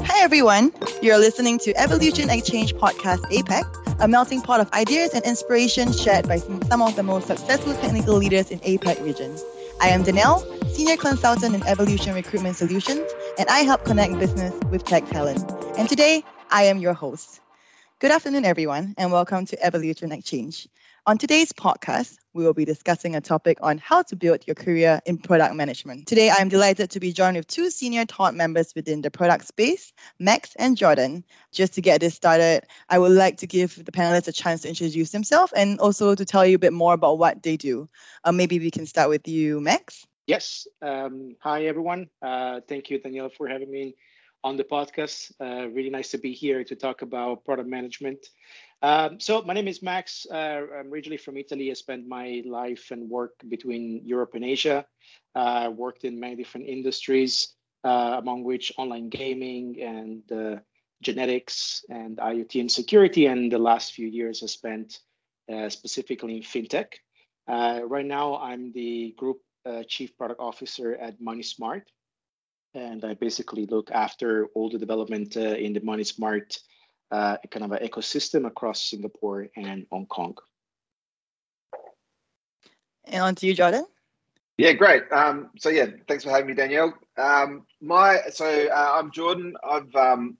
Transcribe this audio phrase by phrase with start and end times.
[0.00, 0.72] Hi, everyone.
[1.02, 3.64] You're listening to Evolution Exchange Podcast APAC,
[4.00, 8.14] a melting pot of ideas and inspiration shared by some of the most successful technical
[8.16, 9.36] leaders in APAC region.
[9.80, 14.84] I am Danielle, Senior Consultant in Evolution Recruitment Solutions, and I help connect business with
[14.84, 15.50] tech talent.
[15.78, 17.40] And today, I am your host.
[17.98, 20.68] Good afternoon, everyone, and welcome to Evolution Exchange.
[21.06, 25.00] On today's podcast, we will be discussing a topic on how to build your career
[25.06, 26.06] in product management.
[26.06, 29.92] Today, I'm delighted to be joined with two senior thought members within the product space,
[30.18, 31.24] Max and Jordan.
[31.50, 34.68] Just to get this started, I would like to give the panelists a chance to
[34.68, 37.88] introduce themselves and also to tell you a bit more about what they do.
[38.24, 40.06] Uh, maybe we can start with you, Max.
[40.26, 40.66] Yes.
[40.82, 42.10] Um, hi, everyone.
[42.20, 43.96] Uh, thank you, Danielle, for having me
[44.44, 45.32] on the podcast.
[45.40, 48.26] Uh, really nice to be here to talk about product management.
[48.82, 50.26] Um, so my name is Max.
[50.30, 51.70] Uh, I'm originally from Italy.
[51.70, 54.84] I spent my life and work between Europe and Asia.
[55.34, 60.60] I uh, worked in many different industries, uh, among which online gaming and uh,
[61.02, 63.26] genetics and IoT and security.
[63.26, 64.98] And the last few years I spent
[65.52, 66.92] uh, specifically in fintech.
[67.48, 69.38] Uh, right now, I'm the group
[69.88, 71.82] chief product officer at MoneySmart.
[72.74, 76.56] And I basically look after all the development in the MoneySmart
[77.10, 80.36] uh, kind of an ecosystem across Singapore and Hong Kong.
[83.04, 83.86] And on to you, Jordan.
[84.58, 85.02] Yeah, great.
[85.12, 86.94] Um, so yeah, thanks for having me, Danielle.
[87.18, 89.54] Um, my so uh, I'm Jordan.
[89.68, 90.38] I've um,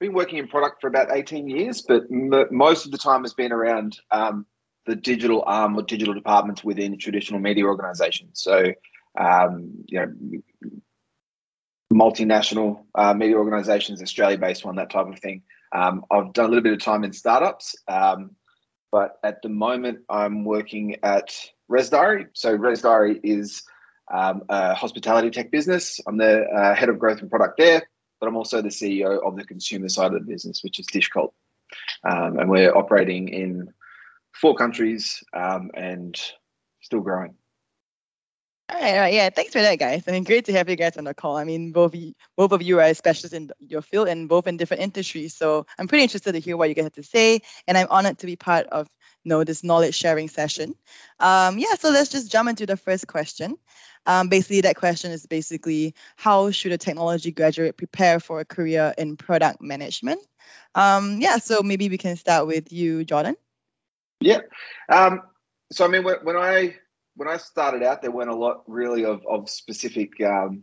[0.00, 3.34] been working in product for about 18 years, but m- most of the time has
[3.34, 4.46] been around um,
[4.86, 8.40] the digital arm or digital departments within traditional media organizations.
[8.42, 8.72] So
[9.18, 10.40] um, you know,
[11.92, 15.42] multinational uh, media organizations, Australia-based one, that type of thing.
[15.72, 18.32] Um, I've done a little bit of time in startups, um,
[18.90, 21.30] but at the moment I'm working at
[21.70, 22.28] ResDiary.
[22.32, 23.62] So ResDiary is
[24.12, 26.00] um, a hospitality tech business.
[26.06, 27.82] I'm the uh, head of growth and product there,
[28.18, 31.32] but I'm also the CEO of the consumer side of the business, which is Dishcult.
[32.04, 33.72] Um, and we're operating in
[34.32, 36.20] four countries um, and
[36.80, 37.34] still growing.
[38.72, 39.30] All right, all right, yeah.
[39.30, 40.04] Thanks for that, guys.
[40.06, 41.36] I mean, great to have you guys on the call.
[41.36, 41.92] I mean, both
[42.36, 45.34] both of you are specialists in your field and both in different industries.
[45.34, 48.18] So I'm pretty interested to hear what you guys have to say, and I'm honored
[48.18, 48.88] to be part of
[49.24, 50.74] you know this knowledge sharing session.
[51.18, 53.56] Um, yeah, so let's just jump into the first question.
[54.06, 58.94] Um, basically, that question is basically how should a technology graduate prepare for a career
[58.98, 60.20] in product management?
[60.76, 63.34] Um, yeah, so maybe we can start with you, Jordan.
[64.20, 64.42] Yeah.
[64.88, 65.22] Um,
[65.72, 66.76] so I mean, when, when I
[67.20, 70.62] when I started out, there weren't a lot really of, of specific um,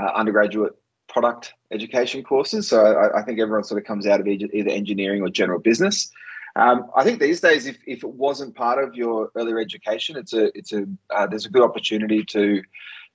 [0.00, 0.72] uh, undergraduate
[1.10, 2.66] product education courses.
[2.66, 6.10] So I, I, think everyone sort of comes out of either engineering or general business.
[6.56, 10.32] Um, I think these days, if, if it wasn't part of your earlier education, it's
[10.32, 12.62] a it's a uh, there's a good opportunity to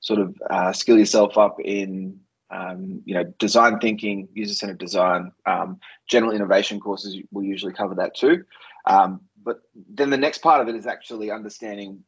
[0.01, 2.19] sort of uh, skill yourself up in
[2.51, 7.95] um, you know design thinking, user centered design, um, general innovation courses will usually cover
[7.95, 8.43] that too.
[8.85, 12.03] Um, but then the next part of it is actually understanding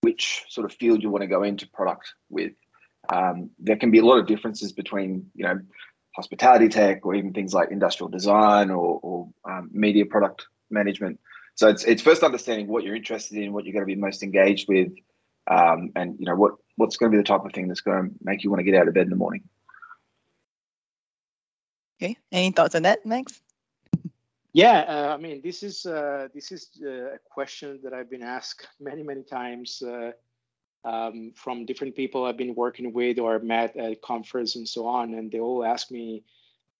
[0.00, 2.52] which sort of field you want to go into product with.
[3.08, 5.60] Um, there can be a lot of differences between, you know,
[6.14, 11.20] hospitality tech or even things like industrial design or, or um, media product management.
[11.54, 14.22] So it's, it's first understanding what you're interested in, what you're going to be most
[14.22, 14.92] engaged with,
[15.48, 18.10] um, and you know what what's going to be the type of thing that's going
[18.10, 19.42] to make you want to get out of bed in the morning.
[22.02, 22.16] Okay.
[22.30, 23.40] Any thoughts on that, Max?
[24.56, 28.22] Yeah, uh, I mean, this is uh, this is uh, a question that I've been
[28.22, 30.12] asked many many times uh,
[30.88, 35.12] um, from different people I've been working with or met at conference and so on,
[35.12, 36.24] and they all ask me,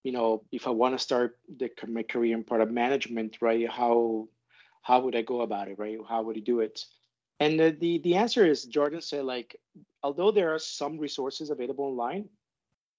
[0.05, 3.69] you know, if I want to start the, my career in product management, right?
[3.69, 4.27] How
[4.81, 5.99] how would I go about it, right?
[6.09, 6.83] How would I do it?
[7.41, 9.61] And the the, the answer is Jordan said, like,
[10.03, 12.31] although there are some resources available online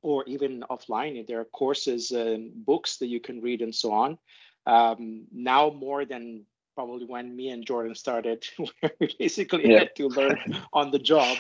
[0.04, 4.20] or even offline, there are courses and books that you can read and so on
[4.68, 6.44] um, now more than
[6.76, 9.80] probably when me and Jordan started, where we basically yeah.
[9.80, 10.38] had to learn
[10.74, 11.38] on the job.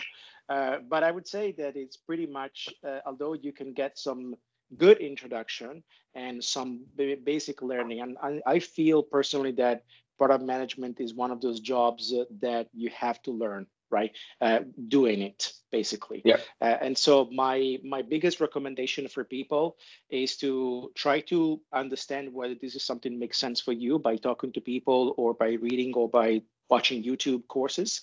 [0.49, 4.35] Uh, but I would say that it's pretty much, uh, although you can get some
[4.77, 5.83] good introduction
[6.15, 6.85] and some
[7.23, 9.83] basic learning, and I, I feel personally that
[10.17, 14.11] product management is one of those jobs that you have to learn right
[14.41, 16.21] uh, doing it basically.
[16.23, 16.37] Yeah.
[16.61, 19.77] Uh, and so my my biggest recommendation for people
[20.09, 24.15] is to try to understand whether this is something that makes sense for you by
[24.15, 28.01] talking to people or by reading or by watching youtube courses.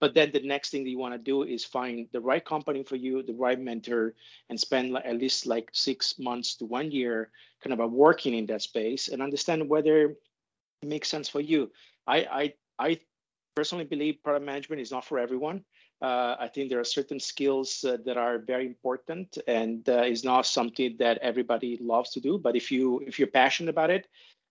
[0.00, 2.82] But then the next thing that you want to do is find the right company
[2.82, 4.14] for you the right mentor
[4.48, 7.30] and spend at least like six months to one year
[7.62, 10.16] kind of working in that space and understand whether
[10.82, 11.70] it makes sense for you.
[12.06, 13.00] I i i
[13.54, 15.64] personally believe product management is not for everyone.
[16.02, 20.24] Uh, I think there are certain skills uh, that are very important, and uh, is
[20.24, 22.38] not something that everybody loves to do.
[22.38, 24.06] But if you if you're passionate about it,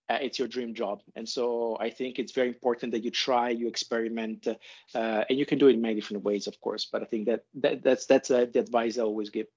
[0.09, 1.01] uh, it's your dream job.
[1.15, 5.45] And so I think it's very important that you try, you experiment, uh, and you
[5.45, 6.87] can do it in many different ways, of course.
[6.91, 9.47] But I think that, that that's that's the advice I always give.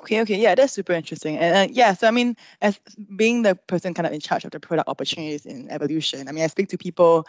[0.00, 1.38] Okay, okay, yeah, that's super interesting.
[1.38, 2.78] And uh, yeah, so I mean, as
[3.16, 6.44] being the person kind of in charge of the product opportunities in evolution, I mean,
[6.44, 7.26] I speak to people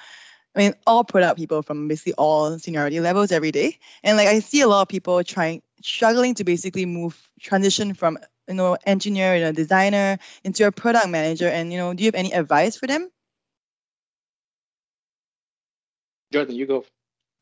[0.55, 3.77] I mean, all product people from basically all seniority levels every day.
[4.03, 8.17] And like I see a lot of people trying struggling to basically move transition from
[8.47, 11.47] you know engineer and a designer into a product manager.
[11.47, 13.09] And you know, do you have any advice for them?
[16.31, 16.85] Jordan, you go.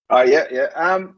[0.09, 0.68] Oh uh, yeah, yeah.
[0.75, 1.18] Um,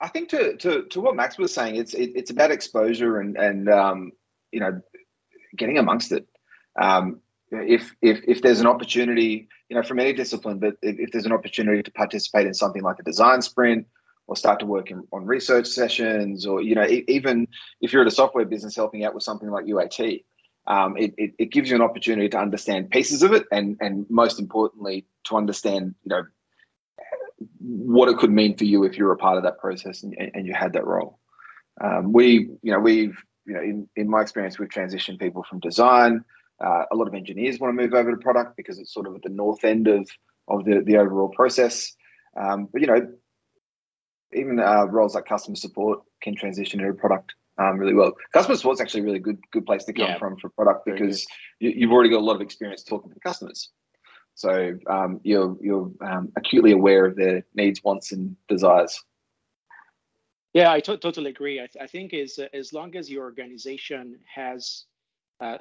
[0.00, 3.36] I think to to to what Max was saying, it's it, it's about exposure and
[3.36, 4.12] and um,
[4.52, 4.80] you know,
[5.56, 6.26] getting amongst it.
[6.80, 7.20] Um,
[7.52, 11.26] if if if there's an opportunity, you know, from any discipline, but if, if there's
[11.26, 13.86] an opportunity to participate in something like a design sprint
[14.26, 17.48] or start to work in, on research sessions, or you know, even
[17.80, 20.24] if you're at a software business helping out with something like UAT,
[20.68, 24.06] um, it, it, it gives you an opportunity to understand pieces of it, and and
[24.08, 26.22] most importantly, to understand, you know,
[27.58, 30.46] what it could mean for you if you're a part of that process and, and
[30.46, 31.18] you had that role.
[31.82, 35.60] Um, we, you know, we've, you know, in, in my experience, we've transitioned people from
[35.60, 36.24] design
[36.64, 39.14] uh, a lot of engineers want to move over to product because it's sort of
[39.14, 40.08] at the north end of
[40.48, 41.92] of the, the overall process.
[42.36, 43.08] Um, but you know,
[44.34, 48.12] even uh, roles like customer support can transition into product um, really well.
[48.32, 50.18] Customer support is actually a really good good place to come yeah.
[50.18, 51.26] from for product because
[51.58, 53.70] you, have already got a lot of experience talking to customers.
[54.34, 59.02] So um, you're you're um, acutely aware of their needs, wants, and desires.
[60.52, 61.60] Yeah, I totally agree.
[61.60, 64.84] I, th- I think is uh, as long as your organization has
[65.40, 65.58] uh,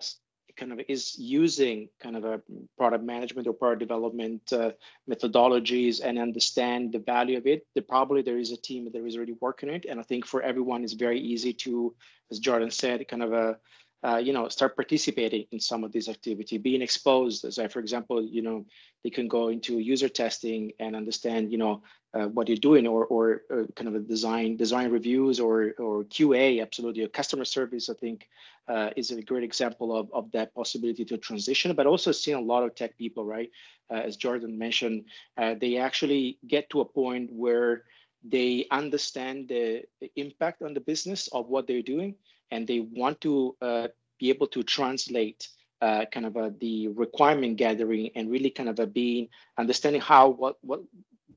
[0.57, 2.41] kind of is using kind of a
[2.77, 4.71] product management or product development uh,
[5.09, 9.15] methodologies and understand the value of it, there probably there is a team that is
[9.15, 9.85] already working it.
[9.89, 11.95] And I think for everyone, it's very easy to,
[12.31, 13.57] as Jordan said, kind of a
[14.01, 17.43] uh, you know, start participating in some of this activity, being exposed.
[17.43, 18.65] As I, for example, you know,
[19.03, 21.83] they can go into user testing and understand, you know,
[22.13, 26.03] uh, what you're doing, or or uh, kind of a design design reviews or or
[26.05, 26.61] QA.
[26.61, 27.89] Absolutely, customer service.
[27.89, 28.27] I think
[28.67, 31.75] uh, is a great example of of that possibility to transition.
[31.75, 33.51] But also seeing a lot of tech people, right?
[33.91, 35.05] Uh, as Jordan mentioned,
[35.37, 37.83] uh, they actually get to a point where
[38.23, 42.15] they understand the, the impact on the business of what they're doing
[42.51, 43.87] and they want to uh,
[44.19, 45.47] be able to translate
[45.81, 50.27] uh, kind of a, the requirement gathering and really kind of a being understanding how
[50.27, 50.81] what what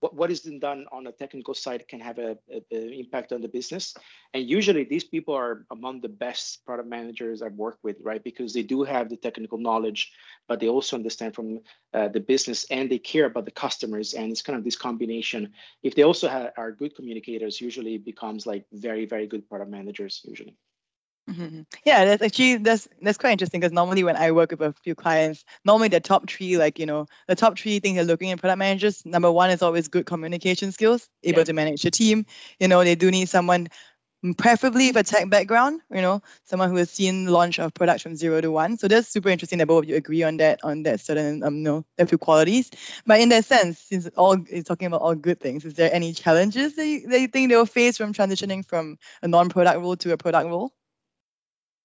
[0.02, 3.40] what, what is done on a technical side can have a, a, a, impact on
[3.40, 3.94] the business.
[4.34, 8.22] And usually these people are among the best product managers i've worked with right?
[8.22, 10.12] Because they do have the technical knowledge
[10.48, 11.60] but they also understand from
[11.94, 14.14] uh, the business and they care about the customers.
[14.14, 15.52] And it's kind of this combination.
[15.84, 20.20] If they also have, are good communicators usually becomes like very very good product managers
[20.24, 20.56] usually
[21.30, 21.60] Mm-hmm.
[21.84, 24.96] Yeah, that's actually that's that's quite interesting because normally when I work with a few
[24.96, 28.40] clients, normally the top three, like you know, the top three things they're looking at
[28.40, 29.06] product managers.
[29.06, 31.44] Number one is always good communication skills, able yeah.
[31.44, 32.26] to manage a team.
[32.58, 33.68] You know, they do need someone,
[34.24, 35.80] mm, preferably with a tech background.
[35.92, 38.76] You know, someone who has seen launch of products from zero to one.
[38.76, 41.58] So that's super interesting that both of you agree on that on that certain um
[41.58, 42.68] you know a few qualities.
[43.06, 46.14] But in that sense, since all is talking about all good things, is there any
[46.14, 50.12] challenges that you, that you think they'll face from transitioning from a non-product role to
[50.12, 50.72] a product role?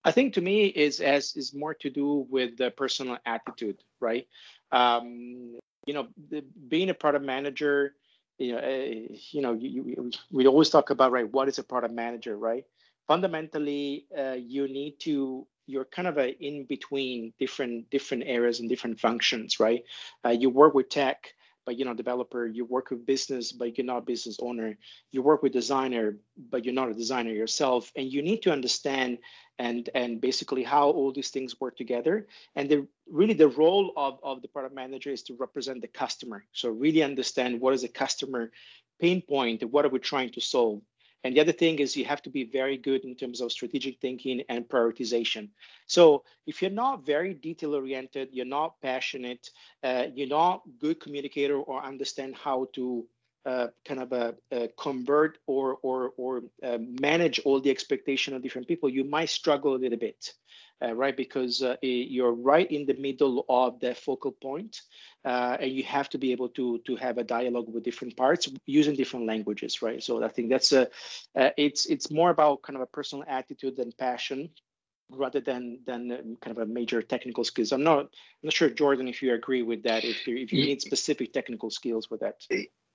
[0.07, 4.25] I think to me is as is more to do with the personal attitude, right?
[4.71, 7.93] Um, you know, the, being a product manager,
[8.37, 11.29] you know, uh, you know, you, you, we always talk about right.
[11.29, 12.63] What is a product manager, right?
[13.05, 18.69] Fundamentally, uh, you need to you're kind of a in between different different areas and
[18.69, 19.83] different functions, right?
[20.23, 21.33] Uh, you work with tech,
[21.65, 22.47] but you're not a developer.
[22.47, 24.77] You work with business, but you're not a business owner.
[25.11, 26.15] You work with designer,
[26.49, 27.91] but you're not a designer yourself.
[27.97, 29.17] And you need to understand
[29.59, 32.27] and and basically how all these things work together.
[32.55, 36.45] And the really the role of, of the product manager is to represent the customer.
[36.51, 38.51] So really understand what is the customer
[38.99, 40.81] pain point, what are we trying to solve?
[41.23, 43.99] And the other thing is you have to be very good in terms of strategic
[43.99, 45.49] thinking and prioritization.
[45.87, 49.49] So if you're not very detail oriented, you're not passionate,
[49.83, 53.05] uh, you're not good communicator or understand how to
[53.47, 58.43] uh, kind of a, a, convert or or or uh, manage all the expectation of
[58.43, 60.33] different people, you might struggle a little bit
[60.83, 61.17] uh, right?
[61.17, 64.81] Because uh, you're right in the middle of the focal point,
[65.25, 68.49] uh, and you have to be able to to have a dialogue with different parts
[68.65, 70.03] using different languages, right?
[70.03, 70.87] So I think that's a
[71.35, 74.49] uh, it's it's more about kind of a personal attitude than passion
[75.09, 77.71] rather than than um, kind of a major technical skills.
[77.71, 80.03] I'm not I'm not sure, Jordan, if you agree with that.
[80.03, 82.41] If you if you need specific technical skills with that.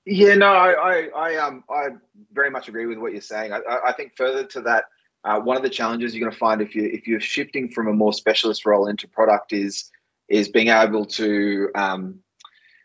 [0.05, 1.89] Yeah, no, I, I, I, um, I
[2.33, 3.53] very much agree with what you're saying.
[3.53, 4.87] I, I think further to that,
[5.25, 7.87] uh, one of the challenges you're going to find if you if you're shifting from
[7.87, 9.91] a more specialist role into product is
[10.29, 12.19] is being able to um,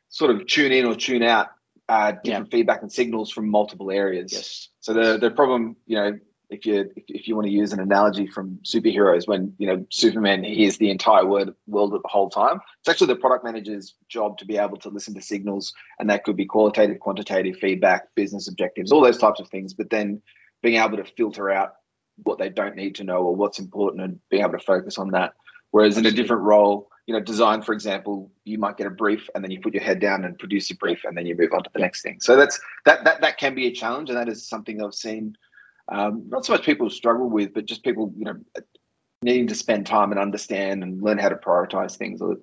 [0.09, 1.47] sort of tune in or tune out
[1.89, 2.57] uh, different yeah.
[2.57, 4.31] feedback and signals from multiple areas.
[4.31, 4.69] Yes.
[4.81, 8.25] So the the problem, you know, if you if you want to use an analogy
[8.25, 12.59] from superheroes, when you know Superman hears the entire word world at the whole time,
[12.79, 16.23] it's actually the product manager's job to be able to listen to signals, and that
[16.23, 19.73] could be qualitative, quantitative feedback, business objectives, all those types of things.
[19.73, 20.21] But then
[20.63, 21.73] being able to filter out
[22.23, 25.11] what they don't need to know or what's important, and being able to focus on
[25.11, 25.33] that.
[25.71, 29.29] Whereas in a different role, you know, design, for example, you might get a brief
[29.35, 31.51] and then you put your head down and produce a brief and then you move
[31.53, 32.19] on to the next thing.
[32.21, 35.35] So that's that that that can be a challenge, and that is something I've seen
[35.89, 38.35] um, not so much people struggle with, but just people, you know,
[39.21, 42.35] needing to spend time and understand and learn how to prioritize things a,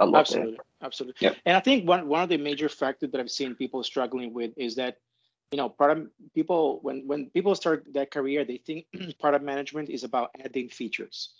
[0.00, 0.20] a lot.
[0.20, 0.64] Absolutely, there.
[0.82, 1.26] absolutely.
[1.26, 1.36] Yep.
[1.46, 4.52] And I think one one of the major factors that I've seen people struggling with
[4.56, 4.98] is that,
[5.52, 8.86] you know, product people when when people start their career, they think
[9.20, 11.34] product management is about adding features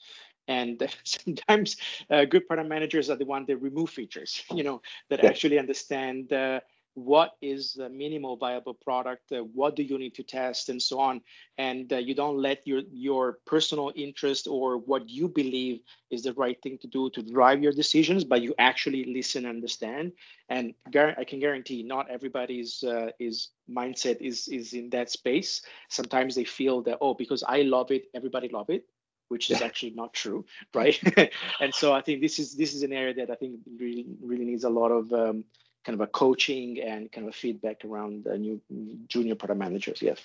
[0.48, 1.76] and sometimes
[2.10, 5.28] uh, good product managers are the one that remove features you know that yeah.
[5.28, 6.58] actually understand uh,
[7.04, 11.00] what is the minimal viable product uh, what do you need to test and so
[11.00, 11.20] on.
[11.58, 16.32] And uh, you don't let your your personal interest or what you believe is the
[16.34, 20.12] right thing to do to drive your decisions but you actually listen and understand.
[20.48, 25.62] And i can guarantee not everybody's uh, is mindset is is in that space.
[25.88, 28.84] Sometimes they feel that oh because i love it everybody love it
[29.28, 30.98] which is actually not true right?
[31.60, 34.44] And so i think this is this is an area that i think really really
[34.44, 35.44] needs a lot of um,
[35.84, 38.60] kind of a coaching and kind of a feedback around the new
[39.06, 40.02] junior product managers.
[40.02, 40.20] Yes.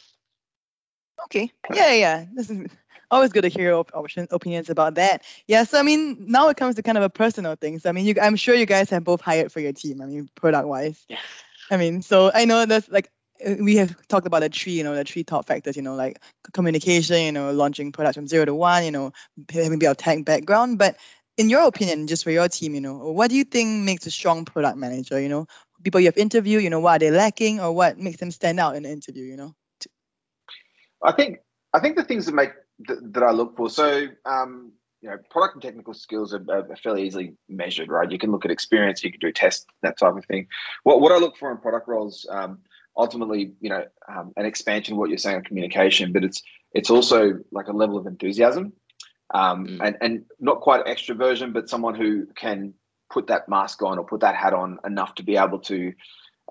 [1.26, 1.52] Okay.
[1.74, 2.26] Yeah, yeah.
[2.34, 2.68] This is
[3.12, 5.24] always good to hear op- option, opinions about that.
[5.48, 5.64] Yeah.
[5.64, 7.80] So I mean, now it comes to kind of a personal thing.
[7.80, 10.02] So I mean, you, I'm sure you guys have both hired for your team.
[10.02, 11.06] I mean, product wise.
[11.08, 11.20] Yeah.
[11.72, 13.10] I mean, so I know that's like
[13.60, 16.20] we have talked about the three, you know, the three top factors, you know, like
[16.54, 19.12] communication, you know, launching products from zero to one, you know,
[19.52, 20.78] having a bit of tech background.
[20.78, 20.98] But
[21.38, 24.12] in your opinion, just for your team, you know, what do you think makes a
[24.12, 25.20] strong product manager?
[25.20, 25.48] You know,
[25.84, 28.60] people you have interviewed, you know, what are they lacking, or what makes them stand
[28.60, 29.24] out in an interview?
[29.24, 29.56] You know.
[31.04, 31.40] I think
[31.74, 32.52] I think the things that make
[32.88, 33.70] th- that I look for.
[33.70, 34.72] So, um,
[35.02, 38.10] you know, product and technical skills are, are, fairly easily measured, right?
[38.10, 40.48] You can look at experience, you can do tests, that type of thing.
[40.84, 42.26] What what I look for in product roles.
[42.30, 42.60] Um,
[42.96, 46.42] ultimately, you know, um, an expansion of what you're saying on communication, but it's
[46.74, 48.74] it's also like a level of enthusiasm
[49.34, 49.80] um, mm.
[49.86, 52.74] and, and not quite extroversion, but someone who can
[53.12, 55.94] put that mask on or put that hat on enough to be able to,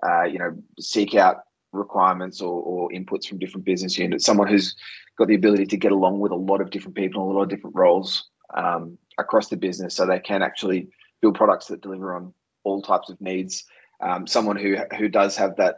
[0.05, 1.37] uh, you know, seek out
[1.71, 4.25] requirements or, or inputs from different business units.
[4.25, 4.75] Someone who's
[5.17, 7.43] got the ability to get along with a lot of different people, in a lot
[7.43, 10.87] of different roles um, across the business, so they can actually
[11.21, 13.65] build products that deliver on all types of needs.
[14.01, 15.77] Um, someone who who does have that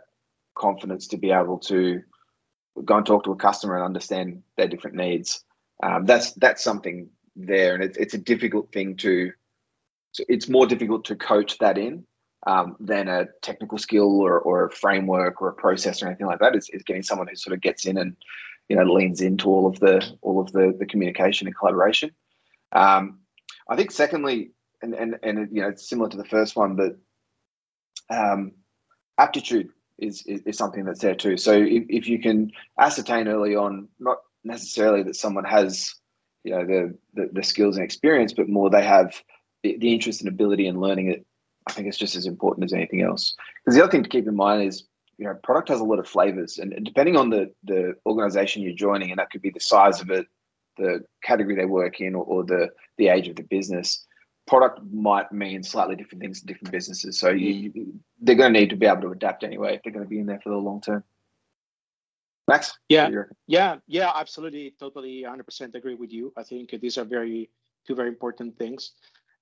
[0.56, 2.02] confidence to be able to
[2.84, 5.45] go and talk to a customer and understand their different needs
[5.84, 9.32] um, that's that's something there, and it's it's a difficult thing to.
[10.30, 12.06] It's more difficult to coach that in
[12.48, 16.40] um, than a technical skill or, or a framework or a process or anything like
[16.40, 16.56] that.
[16.56, 18.16] It's getting someone who sort of gets in and
[18.70, 22.12] you know leans into all of the all of the the communication and collaboration.
[22.72, 23.20] Um,
[23.70, 24.52] I think secondly,
[24.82, 26.98] and and and you know it's similar to the first one, but
[28.10, 28.54] um,
[29.18, 31.38] aptitude is, is, is something that's there too.
[31.38, 35.94] So if, if you can ascertain early on, not necessarily that someone has
[36.44, 39.22] you know the, the, the skills and experience but more they have
[39.64, 41.26] the, the interest and ability in learning it
[41.68, 43.36] i think it's just as important as anything else.
[43.64, 44.84] Because the other thing to keep in mind is
[45.18, 48.74] you know product has a lot of flavors and depending on the the organization you're
[48.74, 50.28] joining and that could be the size of it
[50.78, 54.06] the category they work in or, or the the age of the business
[54.48, 57.18] product might mean slightly different things to different businesses.
[57.18, 60.06] So you, they're going to need to be able to adapt anyway if they're going
[60.06, 61.04] to be in there for the long term
[62.48, 62.78] Max?
[62.90, 63.10] Yeah,
[63.48, 66.32] yeah, yeah, absolutely, totally, 100% agree with you.
[66.38, 67.50] I think these are very
[67.88, 68.92] two very important things.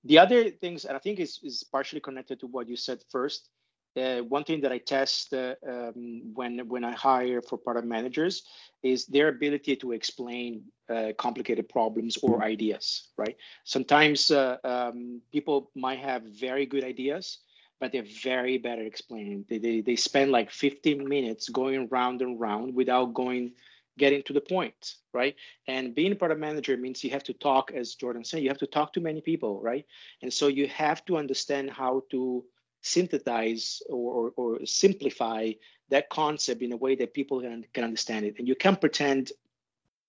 [0.04, 3.48] The other things, and I think is is partially connected to what you said first.
[3.96, 8.42] Uh, one thing that I test uh, um, when when I hire for product managers
[8.82, 12.52] is their ability to explain uh, complicated problems or mm-hmm.
[12.52, 13.08] ideas.
[13.16, 13.36] Right.
[13.64, 17.38] Sometimes uh, um, people might have very good ideas,
[17.80, 19.44] but they're very bad at explaining.
[19.48, 23.52] They, they, they spend like 15 minutes going round and round without going
[23.98, 25.36] getting to the point, right?
[25.68, 28.58] And being a product manager means you have to talk, as Jordan said, you have
[28.58, 29.86] to talk to many people, right?
[30.22, 32.44] And so you have to understand how to
[32.82, 35.52] synthesize or, or, or simplify
[35.90, 38.36] that concept in a way that people can, can understand it.
[38.38, 39.32] And you can't pretend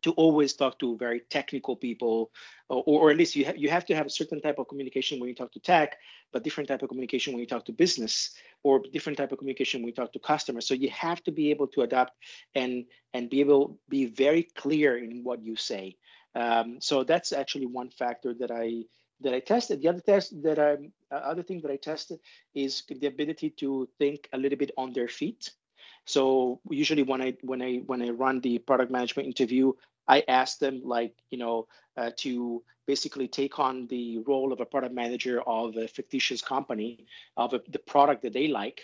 [0.05, 2.31] to always talk to very technical people,
[2.69, 5.19] or, or at least you, ha- you have to have a certain type of communication
[5.19, 5.97] when you talk to tech,
[6.31, 9.81] but different type of communication when you talk to business, or different type of communication
[9.81, 10.67] when you talk to customers.
[10.67, 12.13] So you have to be able to adapt
[12.53, 15.97] and and be able be very clear in what you say.
[16.35, 18.83] Um, so that's actually one factor that I
[19.21, 19.81] that I tested.
[19.81, 20.71] The other test that I
[21.13, 22.19] uh, other thing that I tested
[22.53, 25.51] is the ability to think a little bit on their feet.
[26.05, 29.73] So usually when I when I when I run the product management interview,
[30.07, 34.65] I ask them like you know uh, to basically take on the role of a
[34.65, 37.05] product manager of a fictitious company
[37.37, 38.81] of a, the product that they like.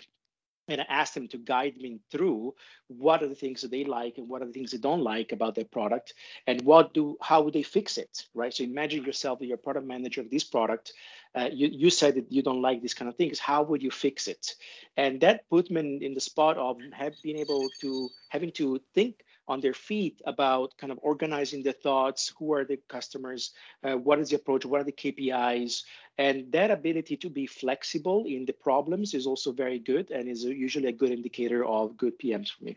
[0.68, 2.54] And I asked them to guide me through
[2.86, 5.32] what are the things that they like and what are the things they don't like
[5.32, 6.14] about their product
[6.46, 8.54] and what do how would they fix it right?
[8.54, 10.92] So imagine yourself that you're a product manager of this product.
[11.34, 13.40] Uh, you, you said that you don't like these kind of things.
[13.40, 14.54] How would you fix it?
[14.96, 19.24] And that put me in the spot of have been able to having to think
[19.52, 23.52] on their feet about kind of organizing the thoughts who are the customers
[23.84, 25.82] uh, what is the approach what are the kpis
[26.18, 30.44] and that ability to be flexible in the problems is also very good and is
[30.44, 32.76] usually a good indicator of good pms for me.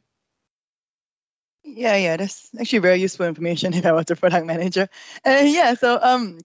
[1.63, 4.87] Yeah yeah that's actually very useful information if i was a product manager.
[5.25, 6.39] Uh, yeah so um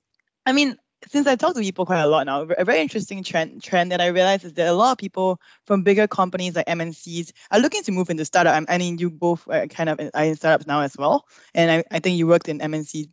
[0.47, 0.77] i mean
[1.09, 4.00] since I talk to people quite a lot now, a very interesting trend trend that
[4.00, 7.83] I realize is that a lot of people from bigger companies like MNCs are looking
[7.85, 8.64] to move into startup.
[8.69, 11.85] I mean, you both are kind of are in startups now as well, and I,
[11.90, 13.09] I think you worked in MNC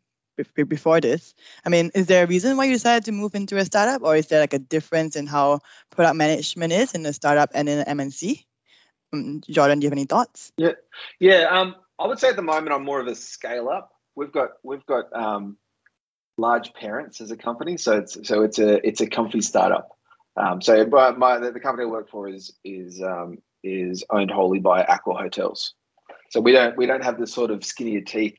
[0.67, 1.34] before this.
[1.65, 4.15] I mean, is there a reason why you decided to move into a startup, or
[4.15, 7.79] is there like a difference in how product management is in a startup and in
[7.79, 8.46] an MNC?
[9.13, 10.51] Um, Jordan, do you have any thoughts?
[10.58, 10.74] Yeah,
[11.20, 11.48] yeah.
[11.50, 13.91] Um, I would say at the moment I'm more of a scale up.
[14.15, 15.58] We've got we've got um,
[16.38, 19.89] large parents as a company, so it's so it's a it's a comfy startup.
[20.36, 24.60] Um, so but my the, company I work for is is um, is owned wholly
[24.60, 25.74] by Accor Hotels.
[26.29, 28.38] So we don't we don't have the sort of skinnier teeth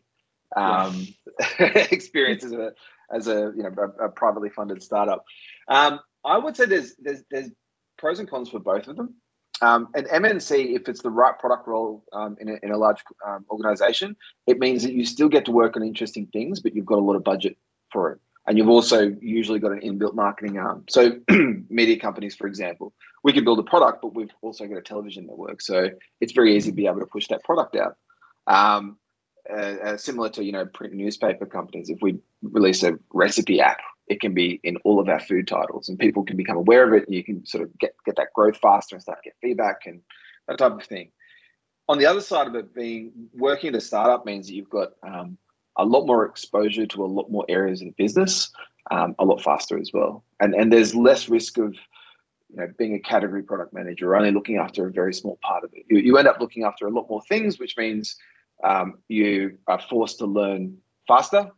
[0.56, 1.06] um,
[1.58, 2.72] experience as a
[3.12, 5.24] as a you know a, a privately funded startup.
[5.68, 7.50] Um, I would say there's there's there's
[7.96, 9.14] pros and cons for both of them.
[9.60, 13.02] Um, an MNC, if it's the right product role um, in, a, in a large
[13.26, 14.14] um, organization,
[14.46, 17.02] it means that you still get to work on interesting things, but you've got a
[17.02, 17.56] lot of budget
[17.92, 18.20] for it.
[18.46, 20.84] And you've also usually got an inbuilt marketing arm.
[20.88, 21.20] So,
[21.68, 25.26] media companies, for example, we can build a product, but we've also got a television
[25.26, 25.60] network.
[25.60, 27.96] So, it's very easy to be able to push that product out.
[28.46, 28.96] Um,
[29.50, 33.78] uh, uh, similar to you know print newspaper companies, if we release a recipe app,
[34.06, 36.92] it can be in all of our food titles, and people can become aware of
[36.92, 37.06] it.
[37.06, 39.86] And you can sort of get get that growth faster and start to get feedback
[39.86, 40.00] and
[40.48, 41.10] that type of thing.
[41.88, 44.88] On the other side of it, being working at a startup means that you've got
[45.02, 45.38] um,
[45.78, 48.50] a lot more exposure to a lot more areas of the business
[48.90, 50.24] um, a lot faster as well.
[50.40, 51.74] And and there's less risk of
[52.50, 55.70] you know being a category product manager, only looking after a very small part of
[55.72, 55.84] it.
[55.88, 58.16] You, you end up looking after a lot more things, which means
[58.64, 61.50] um, you are forced to learn faster,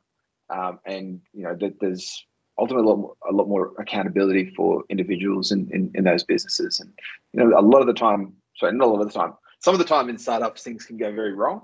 [0.51, 2.27] um, and you know that there's
[2.59, 6.81] ultimately a lot, more, a lot more accountability for individuals in, in, in those businesses.
[6.81, 6.93] And
[7.33, 9.75] you know a lot of the time, sorry, not a lot of the time, some
[9.75, 11.63] of the time in startups things can go very wrong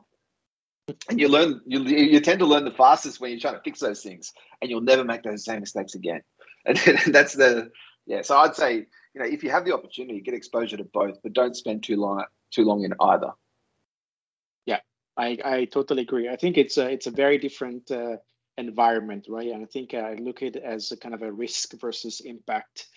[1.09, 3.81] and you learn you, you tend to learn the fastest when you're trying to fix
[3.81, 6.22] those things and you'll never make those same mistakes again.
[6.66, 6.79] And
[7.14, 7.70] that's the
[8.07, 8.75] yeah so i'd say
[9.14, 11.96] you know if you have the opportunity get exposure to both but don't spend too
[11.96, 13.33] long too long in either.
[14.64, 14.81] Yeah
[15.16, 16.29] i i totally agree.
[16.29, 18.16] I think it's a it's a very different uh,
[18.59, 19.51] environment right?
[19.53, 22.88] And i think i look at it as a kind of a risk versus impact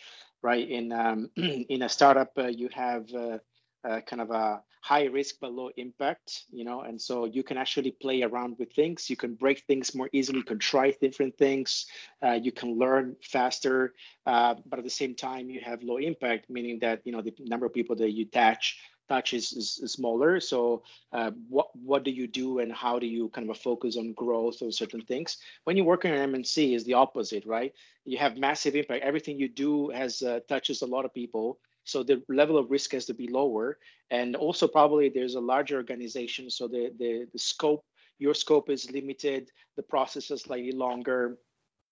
[0.42, 0.70] right?
[0.70, 3.38] In um, in a startup uh, you have uh,
[3.84, 6.82] uh, kind of a high risk but low impact you know?
[6.82, 9.10] And so you can actually play around with things.
[9.10, 10.40] You can break things more easily.
[10.40, 11.86] You can try different things.
[12.24, 13.94] Uh, you can learn faster
[14.26, 17.34] uh, but at the same time you have low impact meaning that you know the
[17.40, 18.78] number of people that you touch
[19.10, 20.40] touch is, is, is smaller.
[20.40, 24.14] So uh, what what do you do and how do you kind of focus on
[24.14, 25.38] growth of certain things?
[25.64, 27.74] When you work in an mnc is the opposite right?
[28.06, 29.04] You have massive impact.
[29.04, 32.92] Everything you do has uh, touches a lot of people so the level of risk
[32.92, 33.78] has to be lower.
[34.12, 36.50] And also probably there's a larger organization.
[36.50, 37.84] So the, the, the scope,
[38.18, 41.38] your scope is limited, the process is slightly longer.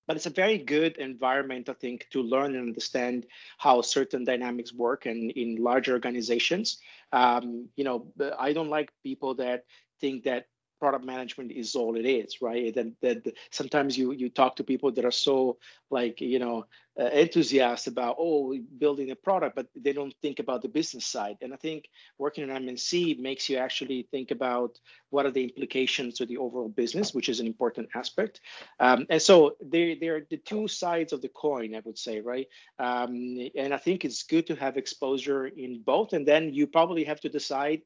[0.07, 3.25] But it's a very good environment, I think, to learn and understand
[3.57, 6.77] how certain dynamics work and in larger organizations.
[7.11, 8.07] Um, you know,
[8.39, 9.65] I don't like people that
[9.99, 10.45] think that
[10.79, 14.91] product management is all it is right and that sometimes you you talk to people
[14.91, 15.57] that are so
[15.89, 16.65] like you know
[16.99, 21.37] uh, about oh building a product but they don't think about the business side.
[21.41, 24.79] And i think working in mnc makes you actually think about
[25.09, 28.41] what are the implications to the overall business which is an important aspect.
[28.79, 32.47] Um, and so they they're the two sides of the coin i would say right?
[32.79, 36.13] Um, and i think it's good to have exposure in both.
[36.13, 37.81] And then you probably have to decide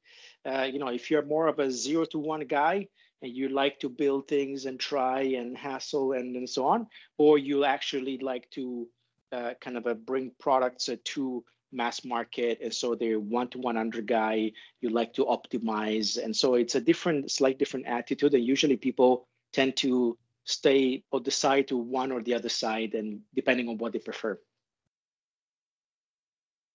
[0.46, 2.88] uh, you know if you're more of a zero to one guy
[3.22, 7.38] and you like to build things and try and hassle and, and so on, or
[7.38, 8.88] you actually like to
[9.32, 13.58] uh, kind of a bring products uh, to mass market and so they're one to
[13.58, 18.34] one under guy you like to optimize and so it's a different slight different attitude
[18.34, 23.22] and usually people tend to stay or decide to one or the other side and
[23.34, 24.38] depending on what they prefer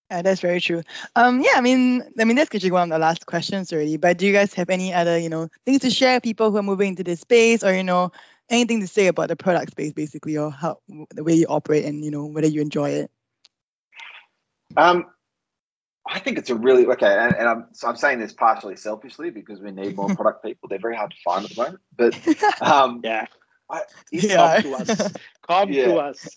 [0.09, 0.83] yeah, that's very true.
[1.17, 3.97] Um, yeah, I mean, I mean that's actually one of the last questions already.
[3.97, 6.63] But do you guys have any other, you know, things to share people who are
[6.63, 8.13] moving into this space, or you know,
[8.49, 10.79] anything to say about the product space, basically, or how
[11.11, 13.11] the way you operate, and you know, whether you enjoy it?
[14.75, 15.05] Um,
[16.09, 19.29] I think it's a really okay, and, and I'm so I'm saying this partially selfishly
[19.29, 20.69] because we need more product people.
[20.69, 23.25] They're very hard to find at the moment, but um, yeah.
[23.69, 23.81] I,
[24.13, 24.61] yeah.
[24.61, 25.13] Come to us.
[25.47, 25.85] Come yeah.
[25.85, 26.29] to us.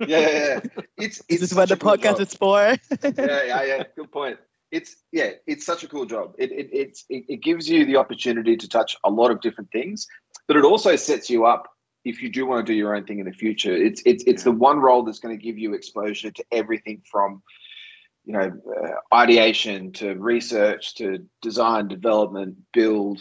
[0.00, 0.60] yeah, yeah, yeah.
[0.96, 2.60] It's, it's this is what the podcast cool is for.
[3.02, 3.82] yeah, yeah, yeah.
[3.94, 4.38] Good point.
[4.70, 6.34] It's yeah, it's such a cool job.
[6.38, 9.70] It it it's, it it gives you the opportunity to touch a lot of different
[9.70, 10.06] things,
[10.48, 11.68] but it also sets you up
[12.04, 13.74] if you do want to do your own thing in the future.
[13.74, 17.42] It's it's it's the one role that's going to give you exposure to everything from
[18.24, 18.50] you know
[18.82, 23.20] uh, ideation to research to design, development, build,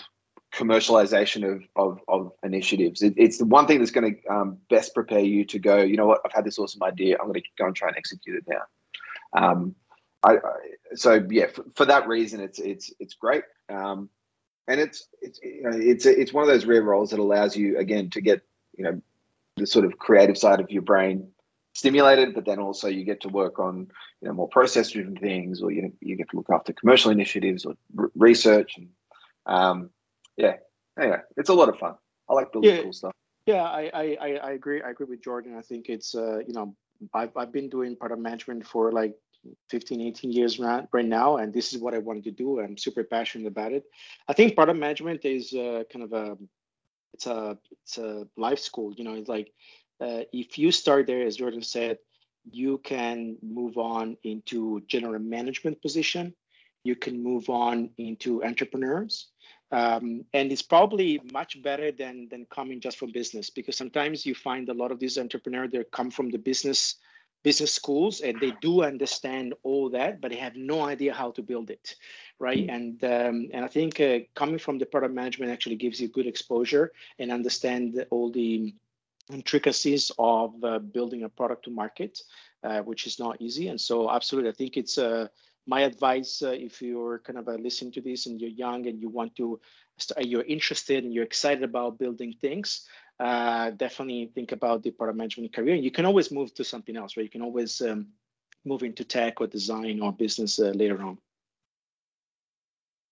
[0.53, 3.01] commercialization of, of, of initiatives.
[3.01, 5.97] It, it's the one thing that's going to um, best prepare you to go, you
[5.97, 7.17] know what, I've had this awesome idea.
[7.19, 8.61] I'm going to go and try and execute it now.
[9.33, 9.75] Um,
[10.23, 10.39] I, I,
[10.95, 13.43] so yeah, for, for, that reason, it's, it's, it's great.
[13.69, 14.09] Um,
[14.67, 17.77] and it's, it's, you know, it's, it's one of those rare roles that allows you
[17.77, 18.41] again to get,
[18.77, 19.01] you know,
[19.55, 21.29] the sort of creative side of your brain
[21.73, 23.87] stimulated, but then also you get to work on,
[24.21, 27.65] you know, more process driven things, or you, you get to look after commercial initiatives
[27.65, 27.75] or
[28.15, 28.89] research and,
[29.45, 29.89] um,
[30.35, 30.57] yeah.
[30.99, 31.95] Anyway, it's a lot of fun.
[32.29, 32.81] I like building yeah.
[32.81, 33.13] cool stuff.
[33.45, 34.81] Yeah, I, I I agree.
[34.81, 35.55] I agree with Jordan.
[35.57, 36.75] I think it's uh, you know,
[37.13, 39.15] I've I've been doing product management for like
[39.69, 42.59] 15, 18 years right, now, and this is what I wanted to do.
[42.59, 43.83] I'm super passionate about it.
[44.27, 46.37] I think product management is uh, kind of a
[47.13, 48.93] it's a it's a life school.
[48.93, 49.51] You know, it's like
[49.99, 51.97] uh, if you start there, as Jordan said,
[52.49, 56.33] you can move on into general management position.
[56.83, 59.27] You can move on into entrepreneurs
[59.71, 64.33] um, and it's probably much better than than coming just from business because sometimes you
[64.33, 66.95] find a lot of these entrepreneurs they come from the business
[67.47, 71.41] business schools and they do understand all that but they have no idea how to
[71.41, 71.95] build it
[72.39, 72.75] right mm-hmm.
[72.75, 76.27] and um, and i think uh, coming from the product management actually gives you good
[76.33, 76.85] exposure
[77.19, 78.51] and understand all the
[79.39, 82.13] intricacies of uh, building a product to market
[82.67, 85.27] uh, which is not easy and so absolutely i think it's uh,
[85.67, 89.01] my advice, uh, if you're kind of uh, listening to this and you're young and
[89.01, 89.59] you want to,
[90.19, 92.87] you're interested and you're excited about building things,
[93.19, 95.75] uh, definitely think about the product management career.
[95.75, 97.23] You can always move to something else, right?
[97.23, 98.07] You can always um,
[98.65, 101.17] move into tech or design or business uh, later on.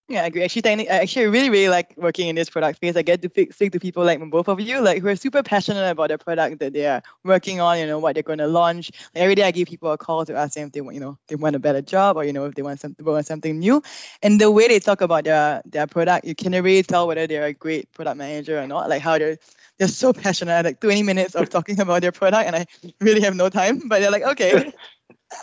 [0.07, 0.43] Yeah, I agree.
[0.43, 2.95] Actually, actually, I really, really like working in this product space.
[2.95, 5.89] I get to speak to people like both of you, like who are super passionate
[5.89, 7.79] about the product that they are working on.
[7.79, 8.91] You know what they're going to launch.
[9.15, 11.01] Like, every day, I give people a call to ask them if they want, you
[11.01, 13.57] know, they want a better job or you know if they want something, want something
[13.57, 13.81] new.
[14.21, 17.45] And the way they talk about their their product, you can really tell whether they're
[17.45, 18.89] a great product manager or not.
[18.89, 19.37] Like how they're
[19.79, 20.65] they're so passionate.
[20.65, 22.65] Like 20 minutes of talking about their product, and I
[23.01, 23.87] really have no time.
[23.87, 24.71] But they're like, okay,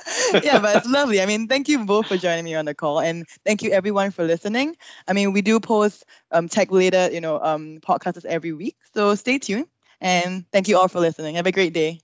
[0.42, 1.20] yeah, but it's lovely.
[1.20, 4.11] I mean, thank you both for joining me on the call, and thank you everyone
[4.11, 4.76] for listening.
[5.07, 9.38] I mean, we do post um, tech-related, you know, um, podcasts every week, so stay
[9.38, 9.66] tuned.
[10.00, 11.35] And thank you all for listening.
[11.37, 12.00] Have a great day.